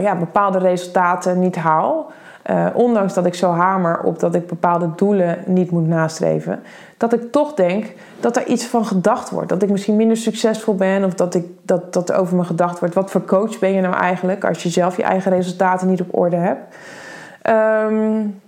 ja, 0.00 0.16
bepaalde 0.16 0.58
resultaten 0.58 1.38
niet 1.38 1.56
haal, 1.56 2.10
uh, 2.50 2.66
ondanks 2.72 3.14
dat 3.14 3.26
ik 3.26 3.34
zo 3.34 3.50
hamer 3.50 4.00
op 4.00 4.18
dat 4.20 4.34
ik 4.34 4.46
bepaalde 4.46 4.90
doelen 4.96 5.38
niet 5.46 5.70
moet 5.70 5.86
nastreven, 5.86 6.62
dat 6.96 7.12
ik 7.12 7.32
toch 7.32 7.54
denk 7.54 7.86
dat 8.20 8.36
er 8.36 8.46
iets 8.46 8.66
van 8.66 8.84
gedacht 8.84 9.30
wordt. 9.30 9.48
Dat 9.48 9.62
ik 9.62 9.70
misschien 9.70 9.96
minder 9.96 10.16
succesvol 10.16 10.74
ben 10.74 11.04
of 11.04 11.14
dat, 11.14 11.34
ik, 11.34 11.46
dat, 11.62 11.92
dat 11.92 12.08
er 12.08 12.16
over 12.16 12.36
me 12.36 12.44
gedacht 12.44 12.78
wordt. 12.78 12.94
Wat 12.94 13.10
voor 13.10 13.24
coach 13.24 13.58
ben 13.58 13.72
je 13.72 13.80
nou 13.80 13.94
eigenlijk 13.94 14.44
als 14.44 14.62
je 14.62 14.68
zelf 14.68 14.96
je 14.96 15.02
eigen 15.02 15.32
resultaten 15.32 15.88
niet 15.88 16.00
op 16.00 16.18
orde 16.18 16.36
hebt? 16.36 16.74
Um, 17.90 18.40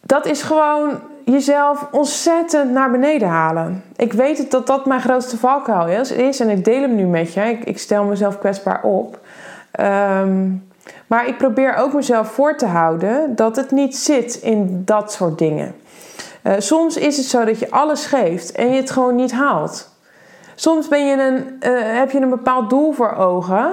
dat 0.00 0.26
is 0.26 0.42
gewoon 0.42 0.98
jezelf 1.24 1.86
ontzettend 1.90 2.70
naar 2.70 2.90
beneden 2.90 3.28
halen. 3.28 3.84
Ik 3.96 4.12
weet 4.12 4.38
het 4.38 4.50
dat 4.50 4.66
dat 4.66 4.86
mijn 4.86 5.00
grootste 5.00 5.38
valkuil 5.38 6.06
is, 6.06 6.40
en 6.40 6.48
ik 6.48 6.64
deel 6.64 6.80
hem 6.80 6.94
nu 6.94 7.06
met 7.06 7.32
je. 7.32 7.40
Ik, 7.40 7.64
ik 7.64 7.78
stel 7.78 8.04
mezelf 8.04 8.38
kwetsbaar 8.38 8.82
op. 8.82 9.18
Um, 9.80 10.68
maar 11.06 11.26
ik 11.26 11.38
probeer 11.38 11.74
ook 11.74 11.92
mezelf 11.92 12.28
voor 12.28 12.56
te 12.56 12.66
houden 12.66 13.36
dat 13.36 13.56
het 13.56 13.70
niet 13.70 13.96
zit 13.96 14.34
in 14.34 14.82
dat 14.84 15.12
soort 15.12 15.38
dingen. 15.38 15.74
Uh, 16.42 16.52
soms 16.58 16.96
is 16.96 17.16
het 17.16 17.26
zo 17.26 17.44
dat 17.44 17.58
je 17.58 17.70
alles 17.70 18.06
geeft 18.06 18.52
en 18.52 18.70
je 18.70 18.80
het 18.80 18.90
gewoon 18.90 19.14
niet 19.14 19.32
haalt. 19.32 19.92
Soms 20.54 20.88
ben 20.88 21.06
je 21.06 21.22
een, 21.22 21.70
uh, 21.72 21.98
heb 21.98 22.10
je 22.10 22.20
een 22.20 22.30
bepaald 22.30 22.70
doel 22.70 22.92
voor 22.92 23.14
ogen, 23.14 23.72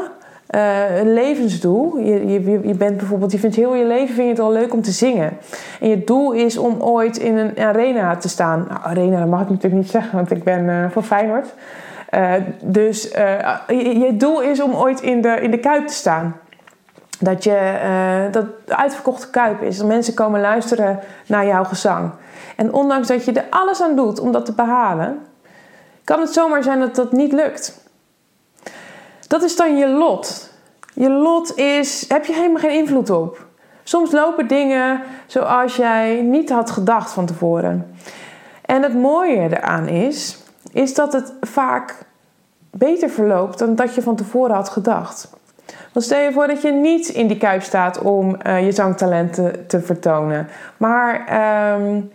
uh, 0.55 0.97
een 0.97 1.13
levensdoel. 1.13 1.97
Je, 1.97 2.27
je, 2.27 2.59
je 2.67 2.73
bent 2.73 2.97
bijvoorbeeld, 2.97 3.31
je 3.31 3.39
vindt 3.39 3.55
heel 3.55 3.75
je 3.75 3.85
leven 3.85 4.15
vind 4.15 4.27
je 4.27 4.33
het 4.33 4.39
al 4.39 4.51
leuk 4.51 4.73
om 4.73 4.81
te 4.81 4.91
zingen. 4.91 5.37
En 5.79 5.89
je 5.89 6.03
doel 6.03 6.31
is 6.31 6.57
om 6.57 6.81
ooit 6.81 7.17
in 7.17 7.37
een 7.37 7.59
arena 7.59 8.15
te 8.15 8.29
staan. 8.29 8.65
Nou, 8.69 8.79
arena, 8.83 9.25
mag 9.25 9.41
ik 9.41 9.49
natuurlijk 9.49 9.81
niet 9.81 9.91
zeggen, 9.91 10.15
want 10.15 10.31
ik 10.31 10.43
ben 10.43 10.91
van 10.91 11.03
Feyenoord. 11.03 11.53
dus 12.61 13.11
je, 13.67 13.99
je 13.99 14.17
doel 14.17 14.41
is 14.41 14.61
om 14.61 14.73
ooit 14.73 15.01
in 15.01 15.21
de, 15.21 15.39
in 15.41 15.51
de 15.51 15.59
Kuip 15.59 15.87
te 15.87 15.93
staan. 15.93 16.35
Dat 17.21 17.43
je 17.43 17.79
uh, 17.83 18.33
dat 18.33 18.45
uitverkochte 18.67 19.29
kuip 19.29 19.61
is. 19.61 19.77
Dat 19.77 19.87
mensen 19.87 20.13
komen 20.13 20.41
luisteren 20.41 20.99
naar 21.27 21.45
jouw 21.45 21.63
gezang. 21.63 22.11
En 22.55 22.73
ondanks 22.73 23.07
dat 23.07 23.25
je 23.25 23.31
er 23.31 23.45
alles 23.49 23.81
aan 23.81 23.95
doet 23.95 24.19
om 24.19 24.31
dat 24.31 24.45
te 24.45 24.53
behalen, 24.53 25.19
kan 26.03 26.19
het 26.19 26.33
zomaar 26.33 26.63
zijn 26.63 26.79
dat 26.79 26.95
dat 26.95 27.11
niet 27.11 27.31
lukt. 27.31 27.80
Dat 29.31 29.43
is 29.43 29.55
dan 29.55 29.77
je 29.77 29.87
lot. 29.87 30.49
Je 30.93 31.09
lot 31.09 31.57
is, 31.57 32.05
heb 32.07 32.25
je 32.25 32.33
helemaal 32.33 32.59
geen 32.59 32.77
invloed 32.77 33.09
op. 33.09 33.45
Soms 33.83 34.11
lopen 34.11 34.47
dingen 34.47 35.01
zoals 35.25 35.75
jij 35.75 36.21
niet 36.21 36.49
had 36.49 36.71
gedacht 36.71 37.11
van 37.11 37.25
tevoren. 37.25 37.95
En 38.65 38.83
het 38.83 38.93
mooie 38.93 39.39
eraan 39.39 39.87
is, 39.87 40.37
is 40.73 40.93
dat 40.93 41.13
het 41.13 41.33
vaak 41.41 41.95
beter 42.71 43.09
verloopt 43.09 43.59
dan 43.59 43.75
dat 43.75 43.95
je 43.95 44.01
van 44.01 44.15
tevoren 44.15 44.55
had 44.55 44.69
gedacht. 44.69 45.29
Dan 45.91 46.01
stel 46.01 46.19
je 46.19 46.31
voor 46.31 46.47
dat 46.47 46.61
je 46.61 46.71
niet 46.71 47.07
in 47.07 47.27
die 47.27 47.37
kuip 47.37 47.61
staat 47.61 47.99
om 47.99 48.37
uh, 48.47 48.65
je 48.65 48.71
zangtalenten 48.71 49.67
te 49.67 49.81
vertonen. 49.81 50.47
Maar 50.77 51.13
um, 51.79 52.11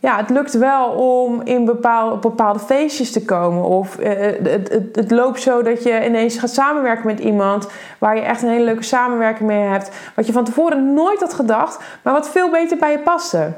ja, 0.00 0.16
het 0.16 0.30
lukt 0.30 0.52
wel 0.52 0.88
om 0.88 1.40
in 1.44 1.64
bepaalde, 1.64 2.16
bepaalde 2.16 2.58
feestjes 2.58 3.12
te 3.12 3.24
komen. 3.24 3.64
Of 3.64 3.98
uh, 3.98 4.08
het, 4.08 4.70
het, 4.70 4.88
het, 4.96 5.10
loopt 5.10 5.40
zo 5.40 5.62
dat 5.62 5.82
je 5.82 6.06
ineens 6.06 6.38
gaat 6.38 6.50
samenwerken 6.50 7.06
met 7.06 7.18
iemand 7.18 7.68
waar 7.98 8.16
je 8.16 8.22
echt 8.22 8.42
een 8.42 8.48
hele 8.48 8.64
leuke 8.64 8.82
samenwerking 8.82 9.48
mee 9.48 9.62
hebt. 9.62 9.90
Wat 10.14 10.26
je 10.26 10.32
van 10.32 10.44
tevoren 10.44 10.94
nooit 10.94 11.20
had 11.20 11.34
gedacht, 11.34 11.78
maar 12.02 12.12
wat 12.12 12.28
veel 12.28 12.50
beter 12.50 12.76
bij 12.76 12.90
je 12.90 12.98
paste. 12.98 13.52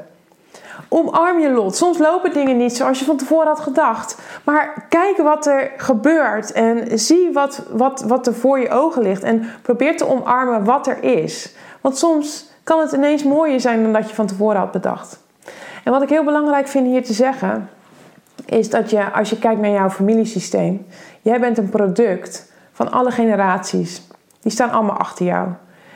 Omarm 0.87 1.39
je 1.39 1.49
lot. 1.49 1.75
Soms 1.75 1.97
lopen 1.97 2.33
dingen 2.33 2.57
niet 2.57 2.75
zoals 2.75 2.99
je 2.99 3.05
van 3.05 3.17
tevoren 3.17 3.47
had 3.47 3.59
gedacht. 3.59 4.17
Maar 4.43 4.85
kijk 4.89 5.17
wat 5.17 5.45
er 5.45 5.71
gebeurt 5.77 6.51
en 6.51 6.99
zie 6.99 7.29
wat, 7.33 7.63
wat, 7.71 8.03
wat 8.07 8.27
er 8.27 8.33
voor 8.33 8.59
je 8.59 8.69
ogen 8.69 9.01
ligt. 9.01 9.23
En 9.23 9.45
probeer 9.61 9.97
te 9.97 10.07
omarmen 10.07 10.63
wat 10.63 10.87
er 10.87 11.03
is. 11.03 11.55
Want 11.81 11.97
soms 11.97 12.49
kan 12.63 12.79
het 12.79 12.91
ineens 12.91 13.23
mooier 13.23 13.59
zijn 13.59 13.83
dan 13.83 13.93
dat 13.93 14.09
je 14.09 14.15
van 14.15 14.27
tevoren 14.27 14.59
had 14.59 14.71
bedacht. 14.71 15.22
En 15.83 15.91
wat 15.91 16.01
ik 16.01 16.09
heel 16.09 16.23
belangrijk 16.23 16.67
vind 16.67 16.87
hier 16.87 17.03
te 17.03 17.13
zeggen, 17.13 17.69
is 18.45 18.69
dat 18.69 18.89
je, 18.89 19.11
als 19.11 19.29
je 19.29 19.39
kijkt 19.39 19.61
naar 19.61 19.71
jouw 19.71 19.89
familiesysteem, 19.89 20.85
jij 21.21 21.39
bent 21.39 21.57
een 21.57 21.69
product 21.69 22.51
van 22.71 22.91
alle 22.91 23.11
generaties. 23.11 24.07
Die 24.41 24.51
staan 24.51 24.71
allemaal 24.71 24.97
achter 24.97 25.25
jou. 25.25 25.47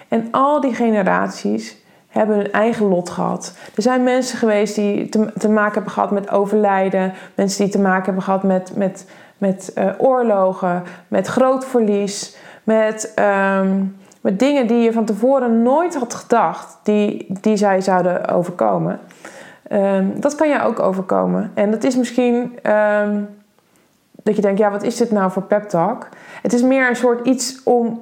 En 0.08 0.28
al 0.32 0.62
die 0.62 0.74
generaties 0.74 1.78
hebben 2.08 2.36
hun 2.36 2.52
eigen 2.52 2.86
lot 2.86 3.10
gehad. 3.10 3.54
Er 3.76 3.82
zijn 3.82 4.04
mensen 4.04 4.38
geweest 4.38 4.76
die 4.76 5.10
te, 5.10 5.50
maken 5.50 5.74
hebben 5.74 5.92
gehad 5.92 6.12
met 6.12 6.30
overlijden, 6.30 7.14
mensen 7.36 7.64
die 7.64 7.72
te 7.72 7.80
maken 7.80 8.06
hebben 8.06 8.24
gehad 8.24 8.44
met, 8.44 8.72
met, 8.76 9.06
met 9.38 9.72
uh, 9.76 9.90
oorlogen, 9.98 10.84
met 11.08 11.28
groot 11.28 11.66
verlies, 11.66 12.36
met, 12.64 13.14
um, 13.60 13.98
met 14.22 14.40
dingen 14.40 14.68
die 14.68 14.78
je 14.78 14.94
van 14.94 15.06
tevoren 15.06 15.62
nooit 15.62 15.96
had 15.96 16.14
gedacht 16.14 16.78
die, 16.84 17.26
die 17.42 17.58
zij 17.58 17.82
zouden 17.82 18.28
overkomen. 18.28 19.00
Um, 19.72 20.20
dat 20.20 20.36
kan 20.36 20.50
je 20.50 20.62
ook 20.62 20.80
overkomen. 20.80 21.52
En 21.54 21.72
dat 21.72 21.84
is 21.84 21.96
misschien 21.96 22.60
um, 22.72 23.30
dat 24.24 24.36
je 24.36 24.42
denkt, 24.42 24.60
ja, 24.60 24.72
wat 24.72 24.84
is 24.84 24.98
dit 24.98 25.12
nou 25.12 25.32
voor 25.32 25.44
pep 25.44 25.70
talk? 25.70 26.08
Het 26.42 26.54
is 26.54 26.62
meer 26.62 26.90
een 26.90 26.96
soort 26.96 27.28
iets 27.28 27.64
om, 27.64 28.02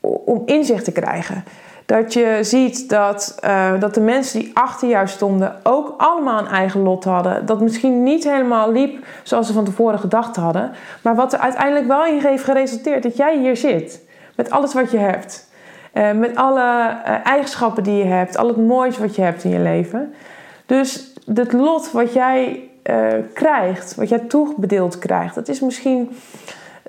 om 0.00 0.42
inzicht 0.46 0.84
te 0.84 0.92
krijgen. 0.92 1.44
Dat 1.86 2.12
je 2.12 2.38
ziet 2.40 2.88
dat, 2.88 3.38
uh, 3.44 3.80
dat 3.80 3.94
de 3.94 4.00
mensen 4.00 4.40
die 4.40 4.50
achter 4.54 4.88
jou 4.88 5.08
stonden 5.08 5.56
ook 5.62 5.94
allemaal 5.96 6.38
een 6.38 6.46
eigen 6.46 6.80
lot 6.80 7.04
hadden. 7.04 7.46
Dat 7.46 7.60
misschien 7.60 8.02
niet 8.02 8.24
helemaal 8.24 8.72
liep 8.72 9.04
zoals 9.22 9.46
ze 9.46 9.52
van 9.52 9.64
tevoren 9.64 9.98
gedacht 9.98 10.36
hadden. 10.36 10.70
Maar 11.02 11.14
wat 11.14 11.32
er 11.32 11.38
uiteindelijk 11.38 11.86
wel 11.86 12.06
in 12.06 12.18
heeft 12.18 12.44
geresulteerd 12.44 13.02
dat 13.02 13.16
jij 13.16 13.38
hier 13.38 13.56
zit. 13.56 14.00
Met 14.36 14.50
alles 14.50 14.74
wat 14.74 14.90
je 14.90 14.98
hebt. 14.98 15.48
Uh, 15.94 16.12
met 16.12 16.36
alle 16.36 16.96
uh, 17.06 17.26
eigenschappen 17.26 17.82
die 17.82 17.96
je 17.96 18.04
hebt. 18.04 18.36
Al 18.36 18.48
het 18.48 18.56
moois 18.56 18.98
wat 18.98 19.16
je 19.16 19.22
hebt 19.22 19.44
in 19.44 19.50
je 19.50 19.58
leven. 19.58 20.14
Dus 20.66 21.12
het 21.34 21.52
lot 21.52 21.92
wat 21.92 22.12
jij 22.12 22.68
krijgt, 23.32 23.94
wat 23.94 24.08
jij 24.08 24.18
toebedeeld 24.18 24.98
krijgt, 24.98 25.34
dat 25.34 25.48
is 25.48 25.60
misschien 25.60 26.16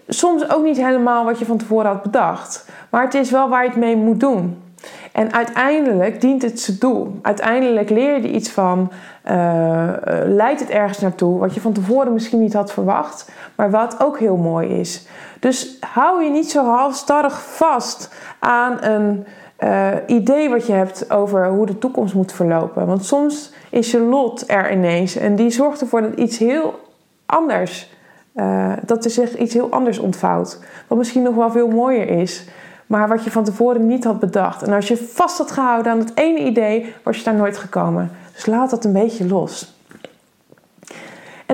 soms 0.08 0.50
ook 0.50 0.64
niet 0.64 0.78
helemaal 0.78 1.26
wat 1.26 1.40
je 1.40 1.46
van 1.46 1.58
tevoren 1.58 1.92
had 1.92 2.04
bedacht. 2.04 2.70
Maar 2.90 3.04
het 3.04 3.14
is 3.14 3.32
wel 3.32 3.50
waar 3.50 3.64
je 3.64 3.70
het 3.70 3.80
mee 3.80 3.96
moet 3.96 4.20
doen. 4.20 4.64
En 5.12 5.34
uiteindelijk 5.34 6.22
dient 6.22 6.42
het 6.42 6.60
zijn 6.60 6.78
doel. 6.80 7.20
Uiteindelijk 7.22 7.90
leer 7.90 8.22
je 8.22 8.32
iets 8.32 8.50
van, 8.50 8.92
uh, 9.26 9.92
leidt 10.24 10.60
het 10.60 10.70
ergens 10.70 11.00
naartoe, 11.00 11.40
wat 11.40 11.54
je 11.54 11.62
van 11.62 11.74
tevoren 11.74 12.14
misschien 12.14 12.40
niet 12.40 12.54
had 12.54 12.72
verwacht, 12.72 13.32
maar 13.56 13.72
wat 13.72 14.00
ook 14.00 14.20
heel 14.20 14.38
mooi 14.38 14.68
is. 14.80 15.08
Dus 15.40 15.78
hou 15.80 16.24
je 16.24 16.30
niet 16.30 16.52
zo 16.52 16.66
halstarrig 16.66 17.42
vast 17.42 18.14
aan 18.40 18.84
een 18.84 19.26
uh, 19.60 19.90
idee 20.08 20.50
wat 20.50 20.68
je 20.68 20.74
hebt 20.74 21.12
over 21.12 21.48
hoe 21.48 21.66
de 21.66 21.78
toekomst 21.78 22.14
moet 22.14 22.32
verlopen. 22.32 22.88
Want 22.88 23.06
soms 23.06 23.54
is 23.70 23.92
je 23.92 24.00
lot 24.00 24.44
er 24.48 24.72
ineens 24.72 25.16
en 25.16 25.36
die 25.36 25.50
zorgt 25.50 25.82
ervoor 25.82 26.02
dat 26.02 26.14
iets 26.16 26.38
heel 26.38 26.80
anders, 27.26 27.94
uh, 28.36 28.74
dat 28.86 29.06
er 29.06 29.12
zich 29.12 29.38
iets 29.38 29.54
heel 29.54 29.72
anders 29.72 30.00
ontvouwt. 30.00 30.60
Wat 30.88 30.98
misschien 30.98 31.24
nog 31.24 31.36
wel 31.36 31.52
veel 31.52 31.68
mooier 31.68 32.10
is 32.10 32.48
maar 32.86 33.08
wat 33.08 33.24
je 33.24 33.32
van 33.32 33.44
tevoren 33.44 33.88
niet 33.88 34.04
had 34.04 34.20
bedacht. 34.20 34.62
En 34.62 34.74
als 34.74 34.88
je 34.88 34.98
vast 34.98 35.38
had 35.38 35.52
gehouden 35.52 35.92
aan 35.92 36.00
het 36.00 36.12
ene 36.16 36.40
idee, 36.40 36.94
was 37.04 37.18
je 37.18 37.24
daar 37.24 37.36
nooit 37.36 37.58
gekomen. 37.58 38.12
Dus 38.34 38.46
laat 38.46 38.70
dat 38.70 38.86
een 38.86 38.94
beetje 38.94 39.28
los. 39.28 39.75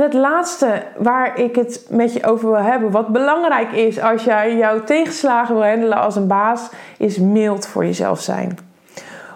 En 0.02 0.08
het 0.08 0.16
laatste 0.16 0.84
waar 0.98 1.40
ik 1.40 1.56
het 1.56 1.86
met 1.90 2.14
je 2.14 2.24
over 2.24 2.50
wil 2.50 2.62
hebben, 2.62 2.92
wat 2.92 3.08
belangrijk 3.08 3.72
is 3.72 4.02
als 4.02 4.24
jij 4.24 4.58
jouw 4.58 4.84
tegenslagen 4.84 5.56
wil 5.56 5.66
handelen 5.66 5.98
als 5.98 6.16
een 6.16 6.28
baas, 6.28 6.70
is 6.98 7.18
mild 7.18 7.68
voor 7.68 7.86
jezelf 7.86 8.22
zijn. 8.22 8.58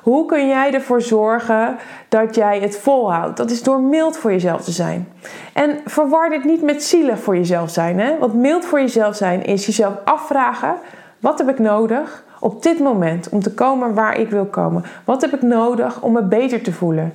Hoe 0.02 0.26
kun 0.26 0.48
jij 0.48 0.74
ervoor 0.74 1.02
zorgen 1.02 1.78
dat 2.10 2.36
jij 2.36 2.60
het 2.60 2.78
volhoudt? 2.78 3.38
Dat 3.38 3.52
is 3.52 3.64
door 3.64 3.80
mild 3.80 4.18
voor 4.18 4.32
jezelf 4.32 4.64
te 4.64 4.72
zijn. 4.72 5.08
En 5.54 5.80
verwar 5.86 6.30
dit 6.30 6.44
niet 6.44 6.62
met 6.62 6.84
zielig 6.84 7.20
voor 7.20 7.36
jezelf 7.36 7.70
zijn. 7.70 8.00
Hè? 8.00 8.18
Want 8.18 8.34
mild 8.34 8.66
voor 8.66 8.80
jezelf 8.80 9.16
zijn 9.16 9.44
is 9.44 9.66
jezelf 9.66 9.94
afvragen 10.06 10.76
wat 11.20 11.38
heb 11.38 11.50
ik 11.50 11.60
nodig 11.60 12.24
op 12.40 12.64
dit 12.64 12.80
moment 12.80 13.30
om 13.30 13.42
te 13.42 13.54
komen 13.54 13.94
waar 13.94 14.20
ik 14.20 14.30
wil 14.30 14.46
komen? 14.46 14.84
Wat 15.04 15.22
heb 15.22 15.34
ik 15.34 15.42
nodig 15.42 16.02
om 16.02 16.14
me 16.14 16.24
beter 16.24 16.62
te 16.62 16.74
voelen? 16.74 17.14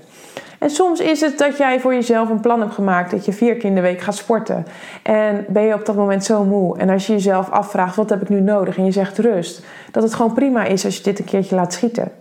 En 0.61 0.71
soms 0.71 1.01
is 1.01 1.21
het 1.21 1.39
dat 1.39 1.57
jij 1.57 1.81
voor 1.81 1.95
jezelf 1.95 2.29
een 2.29 2.41
plan 2.41 2.61
hebt 2.61 2.75
gemaakt 2.75 3.11
dat 3.11 3.25
je 3.25 3.33
vier 3.33 3.55
keer 3.55 3.69
in 3.69 3.75
de 3.75 3.81
week 3.81 4.01
gaat 4.01 4.17
sporten. 4.17 4.67
En 5.03 5.45
ben 5.49 5.63
je 5.63 5.75
op 5.75 5.87
dat 5.87 5.97
moment 5.97 6.25
zo 6.25 6.45
moe. 6.45 6.79
En 6.79 6.89
als 6.89 7.07
je 7.07 7.13
jezelf 7.13 7.51
afvraagt, 7.51 7.97
wat 7.97 8.11
heb 8.11 8.23
ik 8.23 8.29
nu 8.29 8.41
nodig? 8.41 8.77
En 8.77 8.85
je 8.85 8.91
zegt 8.91 9.19
rust. 9.19 9.63
Dat 9.91 10.03
het 10.03 10.15
gewoon 10.15 10.33
prima 10.33 10.65
is 10.65 10.85
als 10.85 10.97
je 10.97 11.03
dit 11.03 11.19
een 11.19 11.25
keertje 11.25 11.55
laat 11.55 11.73
schieten. 11.73 12.13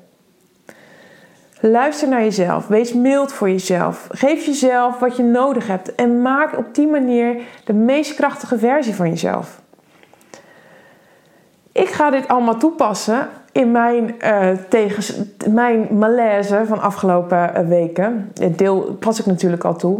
Luister 1.60 2.08
naar 2.08 2.22
jezelf. 2.22 2.67
Wees 2.67 2.93
mild 2.93 3.34
voor 3.34 3.50
jezelf. 3.50 4.08
Geef 4.12 4.46
jezelf 4.46 5.00
wat 5.00 5.17
je 5.17 5.24
nodig 5.24 5.67
hebt. 5.67 5.96
En 5.96 6.22
maak 6.22 6.58
op 6.58 6.75
die 6.75 6.88
manier 6.88 7.41
de 7.65 7.74
meest 7.74 8.13
krachtige 8.15 8.58
versie 8.58 8.96
van 8.96 9.10
jezelf. 9.10 9.62
Ik 11.72 11.89
ga 11.89 12.10
dit 12.10 12.27
allemaal 12.27 12.58
toepassen 12.58 13.29
in 13.51 13.72
mijn, 13.72 14.15
uh, 14.24 14.88
mijn 15.50 15.88
malaise 15.98 16.62
van 16.65 16.82
afgelopen 16.82 17.51
uh, 17.58 17.68
weken. 17.68 18.32
Het 18.39 18.58
deel 18.58 18.82
pas 19.00 19.20
ik 19.20 19.25
natuurlijk 19.25 19.63
al 19.63 19.75
toe. 19.75 20.00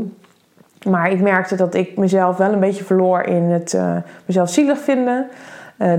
Maar 0.88 1.12
ik 1.12 1.22
merkte 1.22 1.56
dat 1.56 1.74
ik 1.74 1.98
mezelf 1.98 2.38
wel 2.38 2.54
een 2.54 2.60
beetje 2.60 2.84
verloor 2.84 3.22
in 3.22 3.44
het 3.44 3.74
uh, 3.74 3.96
mezelf 4.26 4.50
zielig 4.50 4.80
vinden. 4.80 5.28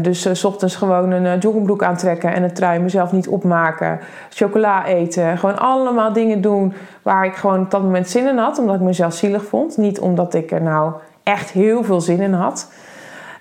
dus 0.00 0.28
s 0.32 0.44
ochtends 0.44 0.76
gewoon 0.76 1.10
een 1.10 1.38
joggingbroek 1.38 1.82
aantrekken 1.82 2.34
en 2.34 2.42
een 2.42 2.52
trui 2.52 2.80
mezelf 2.80 3.12
niet 3.12 3.28
opmaken. 3.28 3.98
Chocola 4.30 4.86
eten. 4.86 5.38
Gewoon 5.38 5.58
allemaal 5.58 6.12
dingen 6.12 6.40
doen 6.40 6.72
waar 7.02 7.24
ik 7.24 7.34
gewoon 7.34 7.60
op 7.60 7.70
dat 7.70 7.82
moment 7.82 8.08
zin 8.08 8.26
in 8.26 8.38
had. 8.38 8.58
Omdat 8.58 8.74
ik 8.74 8.80
mezelf 8.80 9.14
zielig 9.14 9.44
vond. 9.44 9.76
Niet 9.76 10.00
omdat 10.00 10.34
ik 10.34 10.50
er 10.50 10.62
nou 10.62 10.92
echt 11.22 11.50
heel 11.50 11.84
veel 11.84 12.00
zin 12.00 12.20
in 12.20 12.32
had. 12.32 12.72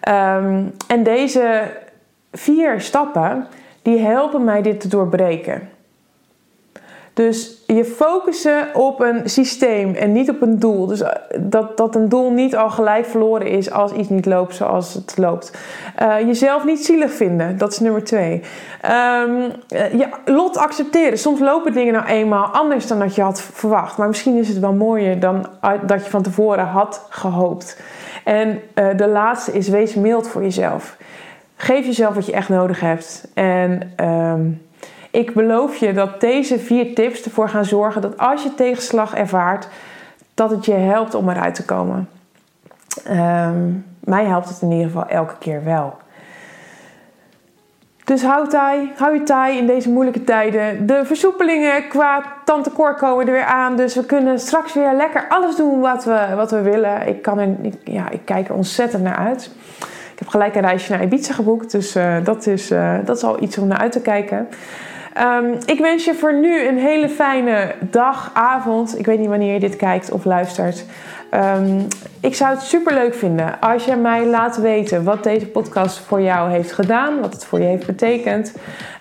Um, 0.09 0.73
en 0.87 1.03
deze 1.03 1.71
vier 2.31 2.81
stappen 2.81 3.47
die 3.81 3.99
helpen 3.99 4.43
mij 4.43 4.61
dit 4.61 4.79
te 4.79 4.87
doorbreken. 4.87 5.69
Dus 7.19 7.63
je 7.67 7.85
focussen 7.85 8.67
op 8.73 8.99
een 8.99 9.29
systeem 9.29 9.93
en 9.93 10.11
niet 10.11 10.29
op 10.29 10.41
een 10.41 10.59
doel. 10.59 10.85
Dus 10.85 11.01
eh, 11.01 11.11
dat, 11.39 11.77
dat 11.77 11.95
een 11.95 12.09
doel 12.09 12.31
niet 12.31 12.55
al 12.55 12.69
gelijk 12.69 13.05
verloren 13.05 13.47
is 13.47 13.71
als 13.71 13.91
iets 13.91 14.09
niet 14.09 14.25
loopt 14.25 14.55
zoals 14.55 14.93
het 14.93 15.13
loopt. 15.17 15.57
Uh, 16.01 16.19
jezelf 16.19 16.65
niet 16.65 16.85
zielig 16.85 17.11
vinden, 17.11 17.57
dat 17.57 17.71
is 17.71 17.79
nummer 17.79 18.03
twee. 18.03 18.41
Um, 19.21 19.51
ja, 19.97 20.09
lot 20.25 20.57
accepteren. 20.57 21.17
Soms 21.17 21.39
lopen 21.39 21.73
dingen 21.73 21.93
nou 21.93 22.05
eenmaal 22.05 22.45
anders 22.45 22.87
dan 22.87 22.99
dat 22.99 23.15
je 23.15 23.21
had 23.21 23.41
verwacht. 23.41 23.97
Maar 23.97 24.07
misschien 24.07 24.37
is 24.37 24.47
het 24.47 24.59
wel 24.59 24.73
mooier 24.73 25.19
dan 25.19 25.45
dat 25.85 26.03
je 26.03 26.09
van 26.09 26.21
tevoren 26.21 26.65
had 26.65 27.05
gehoopt. 27.09 27.81
En 28.23 28.59
de 28.95 29.07
laatste 29.07 29.51
is 29.51 29.67
wees 29.67 29.95
mild 29.95 30.27
voor 30.27 30.41
jezelf. 30.41 30.97
Geef 31.61 31.85
jezelf 31.85 32.15
wat 32.15 32.25
je 32.25 32.31
echt 32.31 32.49
nodig 32.49 32.79
hebt. 32.79 33.27
En 33.33 33.93
um, 34.05 34.61
ik 35.11 35.33
beloof 35.33 35.75
je 35.75 35.93
dat 35.93 36.21
deze 36.21 36.59
vier 36.59 36.95
tips 36.95 37.23
ervoor 37.23 37.49
gaan 37.49 37.65
zorgen 37.65 38.01
dat 38.01 38.17
als 38.17 38.43
je 38.43 38.55
tegenslag 38.55 39.15
ervaart, 39.15 39.67
dat 40.33 40.49
het 40.49 40.65
je 40.65 40.73
helpt 40.73 41.13
om 41.13 41.29
eruit 41.29 41.55
te 41.55 41.65
komen. 41.65 42.09
Um, 43.09 43.85
mij 43.99 44.25
helpt 44.25 44.49
het 44.49 44.61
in 44.61 44.71
ieder 44.71 44.85
geval 44.85 45.07
elke 45.07 45.37
keer 45.39 45.63
wel. 45.63 45.97
Dus 48.03 48.23
hou, 48.23 48.47
taai, 48.47 48.91
hou 48.95 49.13
je 49.13 49.23
taai 49.23 49.57
in 49.57 49.67
deze 49.67 49.89
moeilijke 49.89 50.23
tijden. 50.23 50.85
De 50.85 51.05
versoepelingen 51.05 51.87
qua 51.87 52.23
tante 52.45 52.71
Cor 52.71 52.95
komen 52.95 53.27
er 53.27 53.33
weer 53.33 53.43
aan. 53.43 53.75
Dus 53.75 53.95
we 53.95 54.05
kunnen 54.05 54.39
straks 54.39 54.73
weer 54.73 54.93
lekker 54.93 55.25
alles 55.29 55.55
doen 55.55 55.79
wat 55.79 56.03
we, 56.03 56.27
wat 56.35 56.51
we 56.51 56.61
willen. 56.61 57.07
Ik, 57.07 57.21
kan 57.21 57.39
er, 57.39 57.55
ik, 57.61 57.73
ja, 57.83 58.09
ik 58.09 58.21
kijk 58.25 58.47
er 58.47 58.55
ontzettend 58.55 59.03
naar 59.03 59.17
uit. 59.17 59.51
Ik 60.19 60.25
heb 60.25 60.33
gelijk 60.33 60.55
een 60.55 60.61
reisje 60.61 60.91
naar 60.91 61.03
Ibiza 61.03 61.33
geboekt. 61.33 61.71
Dus 61.71 61.95
uh, 61.95 62.15
dat, 62.23 62.47
is, 62.47 62.71
uh, 62.71 62.95
dat 63.05 63.17
is 63.17 63.23
al 63.23 63.43
iets 63.43 63.57
om 63.57 63.67
naar 63.67 63.77
uit 63.77 63.91
te 63.91 64.01
kijken. 64.01 64.47
Um, 65.17 65.57
ik 65.65 65.79
wens 65.79 66.05
je 66.05 66.13
voor 66.13 66.33
nu 66.33 66.67
een 66.67 66.77
hele 66.77 67.09
fijne 67.09 67.75
dag, 67.79 68.31
avond. 68.33 68.99
Ik 68.99 69.05
weet 69.05 69.19
niet 69.19 69.27
wanneer 69.27 69.53
je 69.53 69.59
dit 69.59 69.75
kijkt 69.75 70.11
of 70.11 70.25
luistert. 70.25 70.85
Um, 71.33 71.87
ik 72.19 72.35
zou 72.35 72.53
het 72.53 72.61
super 72.61 72.93
leuk 72.93 73.13
vinden 73.13 73.59
als 73.59 73.85
je 73.85 73.95
mij 73.95 74.25
laat 74.25 74.57
weten 74.57 75.03
wat 75.03 75.23
deze 75.23 75.47
podcast 75.47 75.99
voor 75.99 76.21
jou 76.21 76.51
heeft 76.51 76.71
gedaan, 76.71 77.19
wat 77.21 77.33
het 77.33 77.45
voor 77.45 77.59
je 77.59 77.65
heeft 77.65 77.85
betekend. 77.85 78.53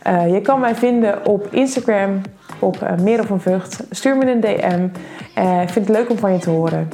Uh, 0.07 0.33
je 0.33 0.41
kan 0.41 0.61
mij 0.61 0.75
vinden 0.75 1.27
op 1.27 1.47
Instagram, 1.51 2.21
op 2.59 2.77
uh, 2.83 2.91
Merel 3.03 3.25
van 3.25 3.41
Vught. 3.41 3.85
Stuur 3.91 4.17
me 4.17 4.31
een 4.31 4.41
DM. 4.41 4.89
ik 5.63 5.69
vind 5.69 5.89
het 5.89 5.97
leuk 5.97 6.11
om 6.11 6.19
van 6.19 6.33
je 6.33 6.39
te 6.39 6.50
horen. 6.50 6.89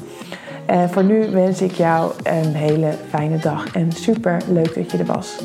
En 0.66 0.90
voor 0.90 1.04
nu 1.04 1.30
wens 1.30 1.62
ik 1.62 1.72
jou 1.72 2.12
een 2.22 2.54
hele 2.54 2.94
fijne 3.08 3.38
dag 3.38 3.74
en 3.74 3.92
super 3.92 4.42
leuk 4.48 4.74
dat 4.74 4.90
je 4.90 4.98
er 4.98 5.04
was. 5.04 5.42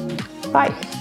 Bye! 0.51 0.98